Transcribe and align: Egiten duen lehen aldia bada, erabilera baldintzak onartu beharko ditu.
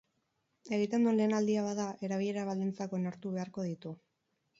Egiten 0.77 1.03
duen 1.07 1.19
lehen 1.19 1.35
aldia 1.39 1.65
bada, 1.65 1.85
erabilera 2.07 2.45
baldintzak 2.47 2.97
onartu 2.99 3.35
beharko 3.37 3.67
ditu. 3.69 3.93